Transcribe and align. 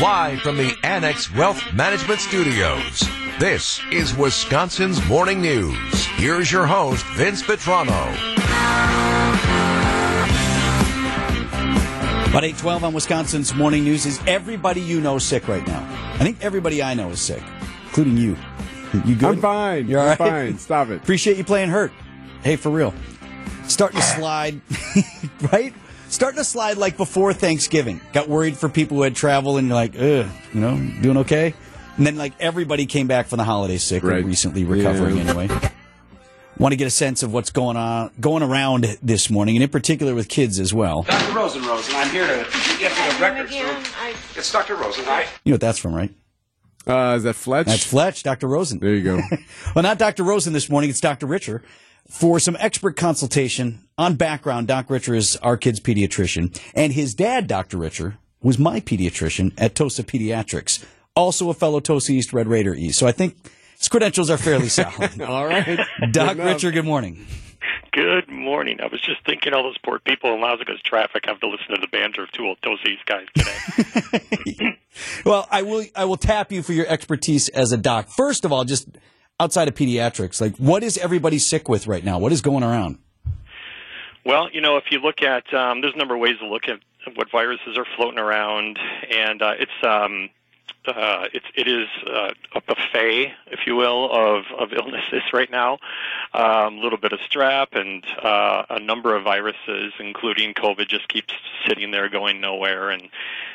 Live 0.00 0.40
from 0.40 0.56
the 0.56 0.74
Annex 0.82 1.30
Wealth 1.34 1.60
Management 1.74 2.20
Studios, 2.20 3.00
this 3.38 3.80
is 3.92 4.16
Wisconsin's 4.16 5.04
Morning 5.06 5.42
News. 5.42 6.04
Here's 6.16 6.50
your 6.50 6.66
host, 6.66 7.04
Vince 7.16 7.42
Vitrano. 7.42 8.08
About 12.30 12.44
812 12.44 12.84
on 12.84 12.92
Wisconsin's 12.94 13.54
Morning 13.54 13.84
News. 13.84 14.06
Is 14.06 14.20
everybody 14.26 14.80
you 14.80 15.00
know 15.00 15.18
sick 15.18 15.48
right 15.48 15.66
now? 15.66 15.86
I 16.14 16.18
think 16.24 16.38
everybody 16.42 16.82
I 16.82 16.94
know 16.94 17.10
is 17.10 17.20
sick, 17.20 17.42
including 17.86 18.16
you. 18.16 18.36
You 19.04 19.14
good? 19.14 19.24
I'm 19.36 19.40
fine. 19.40 19.86
You're 19.86 20.00
all 20.00 20.06
I'm 20.06 20.10
right? 20.10 20.18
fine. 20.18 20.58
Stop 20.58 20.88
it. 20.88 20.96
Appreciate 21.02 21.36
you 21.36 21.44
playing 21.44 21.68
hurt. 21.70 21.92
Hey, 22.42 22.56
for 22.56 22.70
real. 22.70 22.92
Starting 23.68 24.00
to 24.00 24.06
slide, 24.16 24.60
right? 25.52 25.72
Starting 26.10 26.38
to 26.38 26.44
slide 26.44 26.76
like 26.76 26.96
before 26.96 27.32
Thanksgiving. 27.32 28.00
Got 28.12 28.28
worried 28.28 28.56
for 28.56 28.68
people 28.68 28.96
who 28.96 29.04
had 29.04 29.14
travel 29.14 29.56
and 29.58 29.68
you're 29.68 29.76
like, 29.76 29.94
ugh, 29.94 30.26
you 30.52 30.60
know, 30.60 30.76
doing 31.00 31.18
okay? 31.18 31.54
And 31.96 32.06
then 32.06 32.16
like 32.16 32.32
everybody 32.40 32.86
came 32.86 33.06
back 33.06 33.28
from 33.28 33.38
the 33.38 33.44
holiday 33.44 33.78
sick 33.78 34.02
or 34.02 34.08
Right. 34.08 34.24
recently 34.24 34.64
recovering 34.64 35.16
Yeah. 35.18 35.22
anyway. 35.22 35.48
Want 36.58 36.72
to 36.72 36.76
get 36.76 36.86
a 36.86 36.90
sense 36.90 37.22
of 37.22 37.32
what's 37.32 37.50
going 37.50 37.76
on, 37.78 38.10
going 38.20 38.42
around 38.42 38.98
this 39.02 39.30
morning, 39.30 39.56
and 39.56 39.62
in 39.62 39.70
particular 39.70 40.14
with 40.14 40.28
kids 40.28 40.58
as 40.58 40.74
well. 40.74 41.04
Dr. 41.04 41.32
Rosenrose, 41.32 41.86
and 41.88 41.96
I'm 41.96 42.10
here 42.10 42.26
to 42.26 42.44
get 42.78 42.92
to 42.92 43.16
the 43.16 43.22
records 43.22 43.52
room. 43.52 43.82
I, 43.98 44.12
It's 44.36 44.52
Dr. 44.52 44.74
Rosen. 44.74 45.04
Hi. 45.06 45.22
You 45.44 45.52
know 45.52 45.54
what 45.54 45.60
that's 45.62 45.78
from, 45.78 45.94
right? 45.94 46.12
Uh, 46.86 47.14
is 47.16 47.22
that 47.22 47.34
Fletch? 47.34 47.66
That's 47.66 47.84
Fletch, 47.86 48.22
Dr. 48.24 48.46
Rosen. 48.48 48.78
there 48.80 48.94
you 48.94 49.02
go. 49.04 49.20
Well, 49.74 49.82
not 49.84 49.98
Dr. 49.98 50.22
Rosen 50.24 50.52
this 50.52 50.68
morning. 50.68 50.90
It's 50.90 51.00
Dr. 51.00 51.26
Richer 51.26 51.62
for 52.10 52.38
some 52.40 52.56
expert 52.60 52.96
consultation 52.96 53.86
on 54.00 54.14
background. 54.14 54.66
Doc 54.66 54.88
Richer 54.88 55.14
is 55.14 55.36
our 55.36 55.58
kid's 55.58 55.78
pediatrician, 55.78 56.58
and 56.74 56.94
his 56.94 57.14
dad, 57.14 57.46
Dr. 57.46 57.76
Richer, 57.76 58.16
was 58.42 58.58
my 58.58 58.80
pediatrician 58.80 59.52
at 59.58 59.74
Tosa 59.74 60.02
Pediatrics, 60.02 60.82
also 61.14 61.50
a 61.50 61.54
fellow 61.54 61.80
Tosa 61.80 62.12
East 62.12 62.32
Red 62.32 62.48
Raider 62.48 62.74
East. 62.74 62.98
So 62.98 63.06
I 63.06 63.12
think 63.12 63.36
his 63.78 63.88
credentials 63.88 64.30
are 64.30 64.38
fairly 64.38 64.68
solid. 64.70 65.20
All 65.20 65.46
right. 65.46 65.78
Doc 66.12 66.36
Good. 66.36 66.46
Richer, 66.46 66.70
good 66.70 66.86
morning. 66.86 67.26
Good 67.92 68.30
morning. 68.30 68.80
I 68.80 68.86
was 68.86 69.02
just 69.02 69.22
thinking 69.26 69.52
all 69.52 69.64
those 69.64 69.76
poor 69.84 69.98
people 69.98 70.32
in 70.32 70.40
Las 70.40 70.58
Vegas 70.60 70.80
traffic 70.82 71.24
have 71.26 71.38
to 71.40 71.48
listen 71.48 71.74
to 71.74 71.80
the 71.80 71.88
banter 71.88 72.22
of 72.22 72.32
two 72.32 72.46
old 72.46 72.58
Toesies 72.62 73.04
guys 73.04 73.26
today. 73.34 74.78
Well, 75.24 75.46
I 75.50 75.62
will 75.62 75.84
I 75.94 76.04
will 76.04 76.16
tap 76.16 76.50
you 76.50 76.62
for 76.62 76.72
your 76.72 76.86
expertise 76.86 77.48
as 77.50 77.70
a 77.72 77.76
doc. 77.76 78.08
First 78.08 78.44
of 78.44 78.52
all, 78.52 78.64
just 78.64 78.88
outside 79.38 79.68
of 79.68 79.74
pediatrics, 79.74 80.40
like 80.40 80.56
what 80.56 80.82
is 80.82 80.98
everybody 80.98 81.38
sick 81.38 81.68
with 81.68 81.86
right 81.86 82.04
now? 82.04 82.18
What 82.18 82.32
is 82.32 82.40
going 82.40 82.64
around? 82.64 82.98
Well, 84.24 84.50
you 84.50 84.60
know, 84.60 84.76
if 84.76 84.84
you 84.90 85.00
look 85.00 85.22
at, 85.22 85.52
um, 85.54 85.80
there's 85.80 85.94
a 85.94 85.98
number 85.98 86.14
of 86.14 86.20
ways 86.20 86.38
to 86.38 86.46
look 86.46 86.68
at 86.68 86.80
what 87.14 87.30
viruses 87.30 87.78
are 87.78 87.86
floating 87.96 88.18
around, 88.18 88.78
and 89.10 89.42
uh, 89.42 89.54
it's 89.58 89.70
um, 89.82 90.28
uh, 90.86 91.26
it's 91.32 91.46
it 91.54 91.68
is 91.68 91.88
uh, 92.06 92.30
a 92.54 92.60
buffet, 92.60 93.32
if 93.48 93.60
you 93.66 93.76
will, 93.76 94.10
of 94.10 94.44
of 94.58 94.72
illnesses 94.72 95.22
right 95.32 95.50
now. 95.50 95.78
Um, 96.32 96.78
a 96.78 96.80
little 96.80 96.98
bit 96.98 97.12
of 97.12 97.20
strep 97.20 97.78
and 97.78 98.04
uh, 98.22 98.64
a 98.70 98.80
number 98.80 99.14
of 99.16 99.24
viruses, 99.24 99.92
including 99.98 100.54
COVID, 100.54 100.88
just 100.88 101.08
keeps 101.08 101.34
sitting 101.68 101.90
there 101.90 102.08
going 102.08 102.40
nowhere. 102.40 102.90
And 102.90 103.08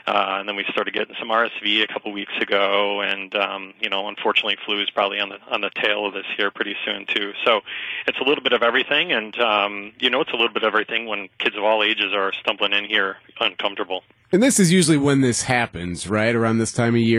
uh, 0.08 0.38
and 0.40 0.48
then 0.48 0.56
we 0.56 0.66
started 0.70 0.94
getting 0.94 1.16
some 1.20 1.30
RSV 1.30 1.84
a 1.84 1.88
couple 1.88 2.12
weeks 2.12 2.34
ago, 2.40 3.02
and 3.02 3.34
um, 3.36 3.74
you 3.80 3.90
know, 3.90 4.08
unfortunately, 4.08 4.58
flu 4.66 4.82
is 4.82 4.90
probably 4.90 5.20
on 5.20 5.30
the 5.30 5.40
on 5.50 5.62
the 5.62 5.72
tail 5.82 6.06
of 6.06 6.14
this 6.14 6.26
here 6.38 6.52
pretty 6.52 6.76
soon 6.86 7.06
too. 7.08 7.34
So 7.44 7.62
it's 8.08 8.20
a 8.20 8.24
little 8.24 8.44
bit 8.44 8.54
of 8.54 8.62
everything, 8.62 9.12
and 9.12 9.38
um, 9.40 9.94
you 10.00 10.10
know, 10.10 10.22
it's 10.22 10.32
a 10.32 10.36
little 10.36 10.54
bit 10.54 10.64
of 10.64 10.68
everything 10.68 11.08
when 11.08 11.30
kids 11.40 11.58
of 11.58 11.64
all 11.64 11.82
ages 11.82 12.14
are 12.14 12.34
stumbling 12.34 12.74
in 12.74 12.86
here 12.86 13.18
uncomfortable. 13.40 14.04
And 14.32 14.44
this 14.44 14.60
is 14.60 14.72
usually 14.72 14.98
when 14.98 15.22
this 15.22 15.44
happens, 15.44 16.10
right? 16.10 16.36
Around 16.36 16.58
this 16.58 16.74
time 16.74 16.94
of 16.96 17.00
year. 17.00 17.15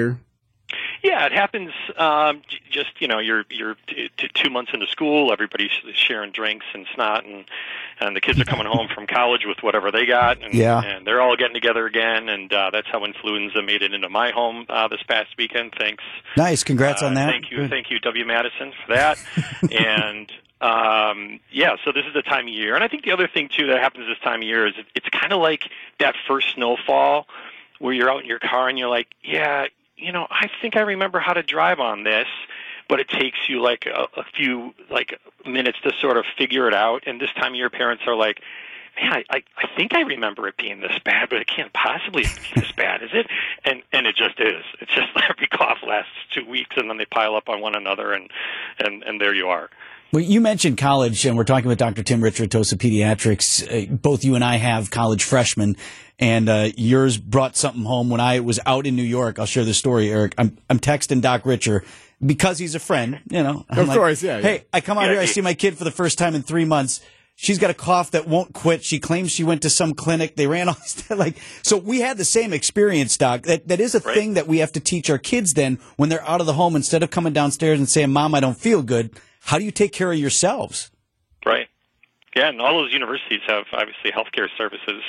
Yeah, 1.02 1.26
it 1.26 1.32
happens. 1.32 1.70
Um, 1.96 2.42
just 2.70 3.00
you 3.00 3.06
know, 3.06 3.20
you're 3.20 3.44
you're 3.50 3.76
t- 3.86 4.10
t- 4.18 4.28
two 4.34 4.50
months 4.50 4.72
into 4.74 4.86
school. 4.88 5.32
Everybody's 5.32 5.70
sharing 5.94 6.32
drinks 6.32 6.66
and 6.74 6.86
snot, 6.94 7.24
and 7.24 7.44
and 8.00 8.16
the 8.16 8.20
kids 8.20 8.40
are 8.40 8.44
coming 8.44 8.66
home 8.66 8.88
from 8.92 9.06
college 9.06 9.42
with 9.46 9.58
whatever 9.62 9.92
they 9.92 10.04
got, 10.06 10.42
and, 10.42 10.52
Yeah. 10.52 10.82
and 10.82 11.06
they're 11.06 11.20
all 11.20 11.36
getting 11.36 11.54
together 11.54 11.86
again. 11.86 12.28
And 12.28 12.52
uh, 12.52 12.70
that's 12.72 12.88
how 12.88 13.04
influenza 13.04 13.62
made 13.62 13.82
it 13.82 13.94
into 13.94 14.08
my 14.08 14.32
home 14.32 14.66
uh, 14.68 14.88
this 14.88 15.02
past 15.04 15.28
weekend. 15.38 15.74
Thanks. 15.78 16.02
Nice, 16.36 16.64
congrats 16.64 17.02
Uh, 17.02 17.06
on 17.06 17.14
that. 17.14 17.30
Thank 17.30 17.50
you, 17.52 17.68
thank 17.68 17.90
you, 17.90 18.00
W. 18.00 18.24
Madison, 18.26 18.72
for 18.84 18.94
that. 18.94 19.18
and 19.70 20.32
um, 20.60 21.38
yeah, 21.52 21.76
so 21.84 21.92
this 21.92 22.04
is 22.06 22.14
the 22.14 22.22
time 22.22 22.46
of 22.48 22.52
year, 22.52 22.74
and 22.74 22.82
I 22.82 22.88
think 22.88 23.04
the 23.04 23.12
other 23.12 23.28
thing 23.28 23.48
too 23.48 23.68
that 23.68 23.78
happens 23.80 24.06
this 24.08 24.18
time 24.24 24.40
of 24.40 24.48
year 24.48 24.66
is 24.66 24.74
it's 24.96 25.08
kind 25.10 25.32
of 25.32 25.40
like 25.40 25.62
that 26.00 26.16
first 26.26 26.54
snowfall 26.54 27.28
where 27.78 27.92
you're 27.92 28.10
out 28.10 28.22
in 28.22 28.26
your 28.26 28.38
car 28.38 28.68
and 28.68 28.78
you're 28.78 28.88
like, 28.88 29.06
yeah, 29.22 29.66
you 29.96 30.12
know, 30.12 30.26
I 30.30 30.48
think 30.60 30.76
I 30.76 30.80
remember 30.80 31.18
how 31.18 31.32
to 31.32 31.42
drive 31.42 31.80
on 31.80 32.04
this. 32.04 32.28
But 32.88 33.00
it 33.00 33.08
takes 33.08 33.48
you 33.48 33.60
like 33.60 33.86
a, 33.86 34.06
a 34.16 34.22
few 34.36 34.72
like 34.88 35.18
minutes 35.44 35.78
to 35.82 35.92
sort 36.00 36.16
of 36.16 36.24
figure 36.38 36.68
it 36.68 36.74
out. 36.74 37.02
And 37.04 37.20
this 37.20 37.32
time 37.32 37.56
year, 37.56 37.68
parents 37.68 38.04
are 38.06 38.14
like, 38.14 38.40
man, 39.00 39.12
I, 39.12 39.24
I, 39.28 39.42
I 39.56 39.66
think 39.76 39.94
I 39.94 40.02
remember 40.02 40.46
it 40.48 40.56
being 40.56 40.80
this 40.80 40.98
bad, 41.04 41.28
but 41.28 41.40
it 41.40 41.48
can't 41.48 41.72
possibly 41.72 42.22
be 42.22 42.60
this 42.60 42.72
bad, 42.72 43.02
is 43.02 43.10
it? 43.12 43.26
And 43.64 43.82
and 43.92 44.06
it 44.06 44.16
just 44.16 44.38
is. 44.40 44.62
It's 44.80 44.92
just 44.94 45.08
every 45.28 45.48
cough 45.48 45.78
lasts 45.86 46.12
two 46.32 46.44
weeks, 46.44 46.76
and 46.76 46.88
then 46.88 46.96
they 46.96 47.06
pile 47.06 47.34
up 47.34 47.48
on 47.48 47.60
one 47.60 47.74
another, 47.74 48.12
and 48.12 48.30
and 48.78 49.02
and 49.02 49.20
there 49.20 49.34
you 49.34 49.48
are. 49.48 49.68
Well, 50.12 50.22
you 50.22 50.40
mentioned 50.40 50.78
college, 50.78 51.26
and 51.26 51.36
we're 51.36 51.44
talking 51.44 51.68
with 51.68 51.78
Dr. 51.78 52.02
Tim 52.02 52.22
Richer, 52.22 52.46
Tosa 52.46 52.76
Pediatrics. 52.76 53.90
Uh, 53.90 53.92
both 53.94 54.24
you 54.24 54.34
and 54.34 54.44
I 54.44 54.56
have 54.56 54.90
college 54.90 55.24
freshmen, 55.24 55.76
and 56.18 56.48
uh, 56.48 56.68
yours 56.76 57.18
brought 57.18 57.56
something 57.56 57.82
home 57.82 58.08
when 58.08 58.20
I 58.20 58.40
was 58.40 58.60
out 58.66 58.86
in 58.86 58.94
New 58.96 59.02
York. 59.02 59.38
I'll 59.38 59.46
share 59.46 59.64
the 59.64 59.74
story, 59.74 60.10
Eric. 60.10 60.34
I'm, 60.38 60.56
I'm 60.70 60.78
texting 60.78 61.20
Doc 61.20 61.44
Richer 61.44 61.84
because 62.24 62.58
he's 62.58 62.74
a 62.74 62.78
friend, 62.78 63.20
you 63.28 63.42
know. 63.42 63.66
I'm 63.68 63.90
Of 63.90 63.96
course, 63.96 64.22
yeah, 64.22 64.40
Hey, 64.40 64.54
yeah. 64.54 64.62
I 64.72 64.80
come 64.80 64.96
out 64.96 65.06
Yeah, 65.06 65.12
here, 65.12 65.20
I 65.20 65.26
see 65.26 65.40
my 65.42 65.54
kid 65.54 65.76
for 65.76 65.84
the 65.84 65.90
first 65.90 66.16
time 66.18 66.34
in 66.34 66.42
three 66.42 66.64
months. 66.64 67.00
She's 67.38 67.58
got 67.58 67.68
a 67.68 67.74
cough 67.74 68.12
that 68.12 68.26
won't 68.26 68.54
quit. 68.54 68.82
She 68.82 68.98
claims 68.98 69.30
she 69.30 69.44
went 69.44 69.60
to 69.62 69.68
some 69.70 69.92
clinic. 69.92 70.36
They 70.36 70.46
ran 70.46 70.68
all 70.68 70.74
this, 70.80 71.10
like, 71.10 71.36
so 71.62 71.76
we 71.76 72.00
had 72.00 72.16
the 72.16 72.24
same 72.24 72.54
experience, 72.54 73.18
Doc. 73.18 73.42
That, 73.42 73.68
that 73.68 73.80
is 73.80 73.94
a 73.94 74.00
Right. 74.00 74.14
thing 74.16 74.34
that 74.34 74.46
we 74.46 74.58
have 74.58 74.72
to 74.72 74.80
teach 74.80 75.10
our 75.10 75.18
kids 75.18 75.52
then 75.52 75.78
when 75.96 76.08
they're 76.08 76.26
out 76.26 76.40
of 76.40 76.46
the 76.46 76.54
home 76.54 76.74
instead 76.76 77.02
of 77.02 77.10
coming 77.10 77.34
downstairs 77.34 77.78
and 77.78 77.88
saying, 77.88 78.10
Mom, 78.12 78.34
I 78.34 78.40
don't 78.40 78.56
feel 78.56 78.82
good. 78.82 79.10
How 79.46 79.58
do 79.58 79.64
you 79.64 79.70
take 79.70 79.92
care 79.92 80.10
of 80.10 80.18
yourselves? 80.18 80.90
Right. 81.44 81.68
Yeah, 82.34 82.48
and 82.48 82.60
all 82.60 82.82
those 82.82 82.92
universities 82.92 83.40
have 83.46 83.64
obviously 83.72 84.10
healthcare 84.10 84.48
services, 84.58 85.02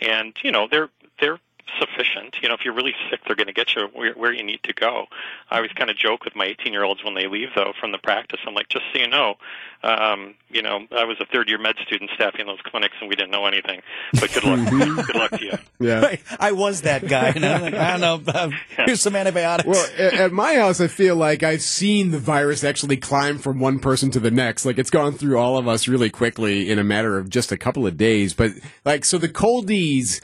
and 0.00 0.36
you 0.42 0.50
know 0.50 0.66
they're 0.70 0.90
they're 1.20 1.38
sufficient. 1.80 2.36
You 2.42 2.48
know, 2.48 2.54
if 2.54 2.60
you're 2.64 2.74
really 2.74 2.94
sick, 3.10 3.20
they're 3.26 3.36
going 3.36 3.48
to 3.48 3.52
get 3.52 3.74
you 3.74 3.88
where, 3.92 4.12
where 4.14 4.32
you 4.32 4.42
need 4.42 4.62
to 4.64 4.72
go. 4.72 5.06
I 5.50 5.56
always 5.56 5.72
kind 5.72 5.90
of 5.90 5.96
joke 5.96 6.24
with 6.24 6.36
my 6.36 6.46
18 6.46 6.72
year 6.72 6.84
olds 6.84 7.04
when 7.04 7.14
they 7.14 7.26
leave 7.26 7.48
though 7.54 7.72
from 7.80 7.92
the 7.92 7.98
practice. 7.98 8.40
I'm 8.46 8.54
like, 8.54 8.68
just 8.68 8.84
so 8.92 9.00
you 9.00 9.08
know, 9.08 9.34
um, 9.82 10.34
you 10.50 10.62
know, 10.62 10.86
I 10.90 11.04
was 11.04 11.16
a 11.20 11.26
third 11.26 11.48
year 11.48 11.58
med 11.58 11.76
student 11.86 12.10
staffing 12.14 12.46
those 12.46 12.60
clinics, 12.64 12.94
and 13.00 13.08
we 13.08 13.16
didn't 13.16 13.30
know 13.30 13.46
anything. 13.46 13.82
But 14.12 14.32
good 14.32 14.44
luck, 14.44 14.70
good 15.06 15.14
luck 15.14 15.30
to 15.32 15.44
you. 15.44 15.58
Yeah. 15.78 16.16
I 16.40 16.52
was 16.52 16.82
that 16.82 17.06
guy. 17.06 17.32
And 17.34 17.44
I'm 17.44 17.62
like, 17.62 17.74
I 17.74 17.96
don't 17.96 18.26
know. 18.26 18.32
uh, 18.32 18.50
here's 18.84 19.02
some 19.02 19.14
antibiotics. 19.16 19.68
Well, 19.68 19.86
at 19.98 20.32
my 20.32 20.54
house, 20.54 20.80
I 20.80 20.86
feel 20.86 21.16
like 21.16 21.42
I've 21.42 21.62
seen 21.62 22.10
the 22.10 22.18
virus 22.18 22.64
actually 22.64 22.96
climb 22.96 23.38
from 23.38 23.60
one 23.60 23.78
person 23.78 24.10
to 24.12 24.20
the 24.20 24.30
next. 24.30 24.64
Like 24.64 24.78
it's 24.78 24.90
gone 24.90 25.12
through 25.12 25.38
all 25.38 25.58
of 25.58 25.68
us 25.68 25.88
really 25.88 26.10
quickly 26.10 26.70
in 26.70 26.78
a 26.78 26.84
matter 26.84 27.18
of 27.18 27.28
just 27.28 27.52
a 27.52 27.56
couple 27.56 27.86
of 27.86 27.96
days. 27.96 28.34
But 28.34 28.52
like, 28.84 29.04
so 29.04 29.18
the 29.18 29.28
Cold-EEZE 29.28 30.20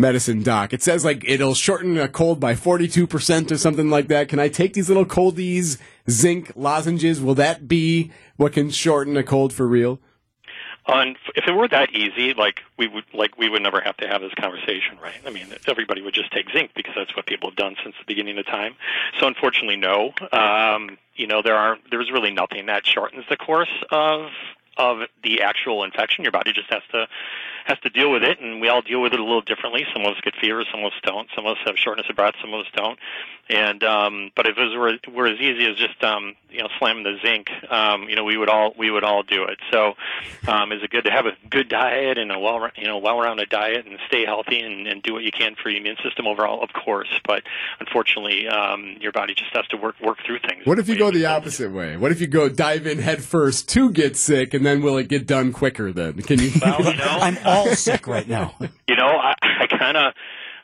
medicine 0.00 0.42
doc, 0.42 0.72
it 0.72 0.82
says 0.82 1.04
like 1.04 1.24
it'll 1.26 1.54
shorten 1.54 1.98
a 1.98 2.08
cold 2.08 2.40
by 2.40 2.54
42% 2.54 3.50
or 3.50 3.58
something 3.58 3.90
like 3.90 4.08
that. 4.08 4.28
Can 4.28 4.38
I 4.38 4.48
take 4.48 4.72
these 4.72 4.88
little 4.88 5.04
Cold-EEZE 5.04 5.78
zinc 6.08 6.52
lozenges? 6.56 7.20
Will 7.20 7.34
that 7.36 7.68
be 7.68 8.10
what 8.36 8.52
can 8.52 8.70
shorten 8.70 9.16
a 9.16 9.22
cold 9.22 9.52
for 9.52 9.66
real? 9.66 10.00
On, 10.86 11.14
if 11.36 11.46
it 11.46 11.52
were 11.52 11.68
that 11.68 11.94
easy, 11.94 12.34
like 12.34 12.60
we 12.78 12.88
would, 12.88 13.04
like 13.12 13.38
we 13.38 13.48
would 13.48 13.62
never 13.62 13.80
have 13.80 13.96
to 13.98 14.08
have 14.08 14.22
this 14.22 14.32
conversation, 14.34 14.98
right? 15.00 15.20
I 15.26 15.30
mean, 15.30 15.46
everybody 15.68 16.00
would 16.00 16.14
just 16.14 16.32
take 16.32 16.50
zinc 16.50 16.72
because 16.74 16.94
that's 16.96 17.14
what 17.14 17.26
people 17.26 17.50
have 17.50 17.56
done 17.56 17.76
since 17.84 17.94
the 17.98 18.06
beginning 18.06 18.38
of 18.38 18.46
time. 18.46 18.74
So, 19.20 19.26
unfortunately, 19.26 19.76
no. 19.76 20.12
Um, 20.32 20.96
you 21.14 21.26
know, 21.26 21.42
there 21.42 21.54
are 21.54 21.76
there's 21.90 22.10
really 22.10 22.32
nothing 22.32 22.66
that 22.66 22.86
shortens 22.86 23.24
the 23.28 23.36
course 23.36 23.70
of 23.92 24.30
of 24.78 25.00
the 25.22 25.42
actual 25.42 25.84
infection. 25.84 26.24
Your 26.24 26.32
body 26.32 26.52
just 26.52 26.70
has 26.70 26.82
to 26.92 27.06
has 27.64 27.78
to 27.80 27.90
deal 27.90 28.10
with 28.10 28.22
it, 28.22 28.40
and 28.40 28.60
we 28.60 28.68
all 28.68 28.82
deal 28.82 29.02
with 29.02 29.12
it 29.12 29.20
a 29.20 29.24
little 29.24 29.42
differently. 29.42 29.86
Some 29.92 30.04
of 30.04 30.14
us 30.14 30.20
get 30.22 30.34
fever, 30.40 30.64
some 30.70 30.80
of 30.80 30.92
us 30.92 30.98
don't. 31.02 31.28
Some 31.34 31.46
of 31.46 31.56
us 31.56 31.62
have 31.64 31.76
shortness 31.76 32.06
of 32.08 32.16
breath, 32.16 32.34
some 32.40 32.52
of 32.54 32.60
us 32.60 32.72
don't. 32.74 32.98
And 33.50 33.82
um, 33.82 34.30
but 34.36 34.46
if 34.46 34.56
it 34.56 34.62
was, 34.62 34.76
were, 34.76 35.12
were 35.12 35.26
as 35.26 35.40
easy 35.40 35.66
as 35.66 35.76
just 35.76 36.02
um, 36.04 36.36
you 36.50 36.60
know 36.60 36.68
slamming 36.78 37.02
the 37.02 37.16
zinc, 37.20 37.50
um, 37.68 38.08
you 38.08 38.14
know 38.14 38.22
we 38.22 38.36
would 38.36 38.48
all 38.48 38.72
we 38.78 38.92
would 38.92 39.02
all 39.02 39.24
do 39.24 39.44
it. 39.44 39.58
So 39.72 39.94
um, 40.46 40.70
is 40.70 40.84
it 40.84 40.90
good 40.90 41.04
to 41.04 41.10
have 41.10 41.26
a 41.26 41.32
good 41.48 41.68
diet 41.68 42.16
and 42.16 42.30
a 42.30 42.38
well 42.38 42.70
you 42.76 42.86
know 42.86 42.98
well-rounded 42.98 43.48
diet 43.48 43.86
and 43.86 43.98
stay 44.06 44.24
healthy 44.24 44.60
and, 44.60 44.86
and 44.86 45.02
do 45.02 45.12
what 45.12 45.24
you 45.24 45.32
can 45.32 45.56
for 45.60 45.68
your 45.68 45.80
immune 45.80 45.96
system 46.04 46.28
overall? 46.28 46.62
Of 46.62 46.72
course, 46.72 47.08
but 47.26 47.42
unfortunately, 47.80 48.46
um, 48.46 48.96
your 49.00 49.10
body 49.10 49.34
just 49.34 49.52
has 49.52 49.66
to 49.68 49.76
work 49.76 49.96
work 50.00 50.18
through 50.24 50.38
things. 50.48 50.64
What 50.64 50.78
if 50.78 50.88
you 50.88 50.96
go 50.96 51.10
the 51.10 51.26
opposite 51.26 51.72
way? 51.72 51.96
What 51.96 52.12
if 52.12 52.20
you 52.20 52.28
go 52.28 52.48
dive 52.48 52.86
in 52.86 52.98
head 52.98 53.24
first 53.24 53.68
to 53.70 53.90
get 53.90 54.16
sick, 54.16 54.54
and 54.54 54.64
then 54.64 54.80
will 54.80 54.96
it 54.96 55.08
get 55.08 55.26
done 55.26 55.52
quicker? 55.52 55.90
Then 55.90 56.22
can 56.22 56.38
you? 56.38 56.52
Well, 56.62 56.84
you 56.84 56.96
know, 56.96 57.18
I'm 57.20 57.36
all 57.44 57.59
sick 57.74 58.06
right 58.06 58.28
now. 58.28 58.54
you 58.88 58.96
know, 58.96 59.08
I, 59.08 59.34
I 59.42 59.66
kind 59.66 59.96
of, 59.96 60.14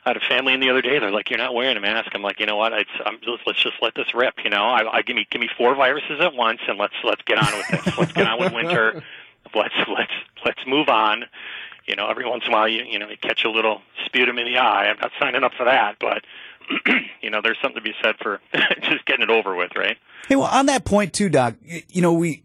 I 0.05 0.09
had 0.09 0.17
a 0.17 0.21
family 0.21 0.53
in 0.53 0.59
the 0.59 0.69
other 0.69 0.81
day. 0.81 0.99
They're 0.99 1.11
like, 1.11 1.29
"You're 1.29 1.39
not 1.39 1.53
wearing 1.53 1.77
a 1.77 1.81
mask." 1.81 2.11
I'm 2.13 2.21
like, 2.21 2.39
"You 2.39 2.45
know 2.45 2.55
what? 2.55 2.73
It's, 2.73 2.89
I'm, 3.05 3.19
let's 3.45 3.61
just 3.61 3.75
let 3.81 3.95
this 3.95 4.13
rip." 4.13 4.35
You 4.43 4.49
know, 4.49 4.63
I, 4.63 4.97
I 4.97 5.01
give 5.01 5.15
me 5.15 5.27
give 5.29 5.41
me 5.41 5.49
four 5.57 5.75
viruses 5.75 6.19
at 6.21 6.33
once, 6.33 6.59
and 6.67 6.77
let's 6.77 6.93
let's 7.03 7.21
get 7.23 7.37
on 7.37 7.57
with 7.57 7.85
this. 7.85 7.97
let's 7.97 8.11
get 8.13 8.27
on 8.27 8.39
with 8.39 8.53
winter. 8.53 9.03
Let's 9.53 9.75
let's 9.87 10.13
let's 10.45 10.59
move 10.65 10.89
on. 10.89 11.25
You 11.87 11.95
know, 11.95 12.07
every 12.09 12.27
once 12.27 12.43
in 12.45 12.51
a 12.51 12.55
while, 12.55 12.67
you 12.67 12.83
you 12.83 12.99
know, 12.99 13.09
you 13.09 13.17
catch 13.17 13.43
a 13.43 13.49
little 13.49 13.81
sputum 14.05 14.37
in 14.37 14.45
the 14.45 14.57
eye. 14.57 14.87
I'm 14.87 14.99
not 14.99 15.11
signing 15.19 15.43
up 15.43 15.53
for 15.57 15.65
that, 15.65 15.97
but 15.99 16.23
you 17.21 17.29
know, 17.29 17.41
there's 17.41 17.57
something 17.61 17.81
to 17.81 17.89
be 17.89 17.93
said 18.01 18.15
for 18.21 18.39
just 18.81 19.05
getting 19.05 19.23
it 19.23 19.29
over 19.29 19.55
with, 19.55 19.75
right? 19.75 19.97
Hey, 20.27 20.35
well, 20.35 20.47
on 20.47 20.65
that 20.67 20.85
point 20.85 21.13
too, 21.13 21.29
Doc. 21.29 21.55
You 21.89 22.01
know, 22.01 22.13
we. 22.13 22.43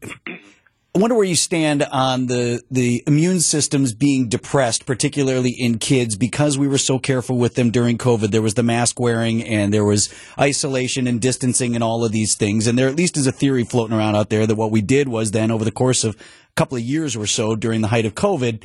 I 0.94 0.99
wonder 0.99 1.17
where 1.17 1.25
you 1.25 1.37
stand 1.37 1.83
on 1.85 2.27
the 2.27 2.62
the 2.71 3.03
immune 3.06 3.41
systems 3.41 3.94
being 3.94 4.29
depressed, 4.29 4.85
particularly 4.85 5.50
in 5.50 5.79
kids, 5.79 6.17
because 6.17 6.59
we 6.59 6.69
were 6.69 6.77
so 6.77 6.99
careful 6.99 7.39
with 7.39 7.55
them 7.55 7.71
during 7.71 7.97
COVID. 7.97 8.31
There 8.31 8.43
was 8.43 8.55
the 8.55 8.62
mask 8.62 9.00
wearing, 9.00 9.43
and 9.43 9.73
there 9.73 9.87
was 9.87 10.12
isolation 10.39 11.06
and 11.06 11.19
distancing, 11.19 11.75
and 11.75 11.83
all 11.83 12.05
of 12.05 12.12
these 12.12 12.35
things. 12.35 12.67
And 12.67 12.79
there 12.79 12.89
at 12.89 12.97
least 12.97 13.17
is 13.17 13.27
a 13.27 13.33
theory 13.33 13.65
floating 13.65 13.97
around 13.97 14.17
out 14.17 14.29
there 14.29 14.47
that 14.47 14.56
what 14.56 14.71
we 14.71 14.83
did 14.83 15.09
was 15.09 15.31
then, 15.31 15.50
over 15.50 15.65
the 15.65 15.71
course 15.71 16.05
of 16.05 16.15
a 16.15 16.55
couple 16.56 16.77
of 16.77 16.85
years 16.85 17.17
or 17.17 17.27
so, 17.27 17.56
during 17.56 17.81
the 17.81 17.88
height 17.88 18.05
of 18.05 18.15
COVID, 18.15 18.62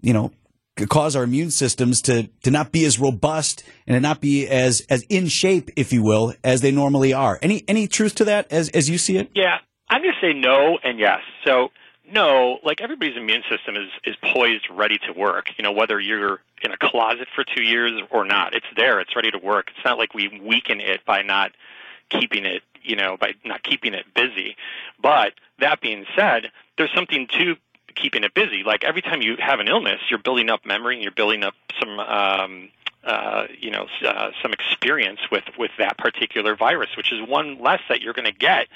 you 0.00 0.12
know, 0.12 0.32
cause 0.88 1.14
our 1.14 1.22
immune 1.22 1.52
systems 1.52 2.02
to 2.02 2.24
to 2.42 2.50
not 2.50 2.72
be 2.72 2.86
as 2.86 2.98
robust 2.98 3.62
and 3.86 3.94
to 3.94 4.00
not 4.00 4.20
be 4.20 4.48
as 4.48 4.82
as 4.90 5.02
in 5.08 5.28
shape, 5.28 5.70
if 5.76 5.92
you 5.92 6.02
will, 6.02 6.34
as 6.42 6.60
they 6.60 6.72
normally 6.72 7.12
are. 7.12 7.38
Any 7.40 7.62
any 7.68 7.86
truth 7.86 8.16
to 8.16 8.24
that, 8.24 8.50
as 8.50 8.68
as 8.70 8.90
you 8.90 8.98
see 8.98 9.16
it? 9.16 9.30
Yeah, 9.32 9.58
I'm 9.90 10.02
going 10.02 10.14
to 10.14 10.20
say 10.20 10.32
no 10.32 10.78
and 10.82 10.98
yes. 10.98 11.20
So 11.44 11.70
no, 12.10 12.58
like 12.62 12.80
everybody's 12.80 13.16
immune 13.16 13.42
system 13.50 13.76
is 13.76 13.90
is 14.04 14.16
poised, 14.22 14.68
ready 14.70 14.98
to 15.06 15.12
work. 15.12 15.50
You 15.56 15.62
know, 15.62 15.72
whether 15.72 16.00
you're 16.00 16.40
in 16.62 16.72
a 16.72 16.76
closet 16.76 17.28
for 17.34 17.44
two 17.44 17.62
years 17.62 18.00
or 18.10 18.24
not, 18.24 18.54
it's 18.54 18.66
there. 18.76 19.00
It's 19.00 19.14
ready 19.14 19.30
to 19.30 19.38
work. 19.38 19.70
It's 19.74 19.84
not 19.84 19.98
like 19.98 20.14
we 20.14 20.28
weaken 20.42 20.80
it 20.80 21.04
by 21.04 21.22
not 21.22 21.52
keeping 22.10 22.46
it, 22.46 22.62
you 22.82 22.96
know, 22.96 23.16
by 23.16 23.34
not 23.44 23.62
keeping 23.62 23.94
it 23.94 24.06
busy. 24.14 24.56
But 25.00 25.34
that 25.58 25.80
being 25.80 26.06
said, 26.16 26.50
there's 26.76 26.92
something 26.94 27.26
to 27.38 27.56
keeping 27.94 28.24
it 28.24 28.32
busy. 28.34 28.62
Like 28.64 28.84
every 28.84 29.02
time 29.02 29.22
you 29.22 29.36
have 29.38 29.60
an 29.60 29.68
illness, 29.68 30.00
you're 30.08 30.18
building 30.18 30.48
up 30.48 30.64
memory 30.64 30.94
and 30.94 31.02
you're 31.02 31.12
building 31.12 31.44
up 31.44 31.54
some 31.80 32.00
um, 32.00 32.68
uh, 33.04 33.46
you 33.58 33.70
know 33.70 33.86
uh, 34.06 34.30
some 34.42 34.52
experience 34.52 35.20
with 35.30 35.44
with 35.58 35.70
that 35.78 35.96
particular 35.98 36.56
virus, 36.56 36.90
which 36.96 37.12
is 37.12 37.26
one 37.26 37.60
less 37.60 37.80
that 37.88 38.02
you're 38.02 38.12
going 38.12 38.26
to 38.26 38.32
get, 38.32 38.66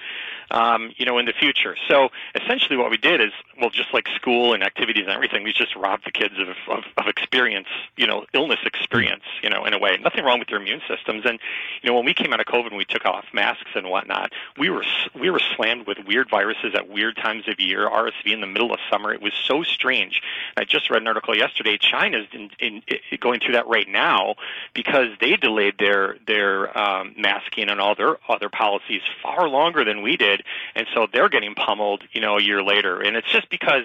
um, 0.51 0.93
you 0.97 1.05
know, 1.05 1.19
in 1.19 1.27
the 1.27 1.33
future. 1.33 1.77
So 1.89 2.11
essentially, 2.35 2.77
what 2.77 2.91
we 2.91 2.97
did 2.97 3.21
is, 3.21 3.33
well, 3.61 3.71
just 3.71 3.93
like 3.93 4.09
school 4.15 4.55
and 4.55 4.63
activities 4.63 5.05
and 5.05 5.13
everything, 5.13 5.43
we 5.45 5.53
just 5.53 5.77
robbed 5.77 6.05
the 6.07 6.11
kids 6.11 6.35
of, 6.39 6.49
of, 6.71 6.85
of 6.97 7.07
experience, 7.07 7.69
you 7.97 8.07
know, 8.07 8.25
illness 8.33 8.61
experience, 8.65 9.25
you 9.43 9.51
know, 9.51 9.65
in 9.65 9.75
a 9.75 9.79
way. 9.79 9.99
Nothing 10.03 10.25
wrong 10.25 10.39
with 10.39 10.49
their 10.49 10.61
immune 10.61 10.81
systems. 10.89 11.25
And 11.27 11.39
you 11.83 11.91
know, 11.91 11.97
when 11.97 12.05
we 12.05 12.15
came 12.15 12.33
out 12.33 12.41
of 12.41 12.47
COVID 12.47 12.69
and 12.69 12.77
we 12.77 12.85
took 12.85 13.05
off 13.05 13.25
masks 13.33 13.71
and 13.75 13.89
whatnot, 13.89 14.33
we 14.59 14.71
were 14.71 14.85
we 15.19 15.31
were 15.31 15.41
slammed 15.57 15.87
with 15.87 15.99
weird 16.07 16.31
viruses 16.31 16.75
at 16.75 16.89
weird 16.89 17.17
times 17.17 17.49
of 17.49 17.61
year. 17.61 17.89
RSV 17.89 18.33
in 18.33 18.41
the 18.41 18.47
middle 18.47 18.73
of 18.73 18.81
summer. 18.91 19.13
It 19.13 19.21
was 19.21 19.33
so 19.47 19.63
strange. 19.63 20.23
I 20.57 20.65
just 20.65 20.91
read 20.91 21.03
an 21.03 21.09
article 21.09 21.37
yesterday. 21.37 21.79
China's 21.79 22.27
in, 22.33 22.51
in, 22.59 22.83
in 22.89 23.19
going 23.21 23.41
through 23.41 23.55
that 23.55 23.67
right 23.69 23.89
now 23.89 24.37
because 24.75 25.09
they 25.21 25.37
delayed 25.37 25.79
their 25.79 26.17
their 26.27 26.77
um, 26.79 27.15
masking 27.19 27.69
and 27.69 27.81
all 27.81 27.95
their 27.95 28.17
other 28.29 28.49
policies 28.49 29.03
far 29.23 29.49
longer 29.49 29.85
than 29.85 30.03
we 30.03 30.17
did, 30.17 30.43
and 30.75 30.87
so 30.95 31.07
they're 31.13 31.29
getting 31.29 31.55
pummeled, 31.55 32.05
you 32.13 32.21
know, 32.21 32.39
a 32.39 32.43
year 32.43 32.63
later. 32.63 33.01
And 33.01 33.17
it's 33.17 33.31
just 33.43 33.51
because 33.51 33.85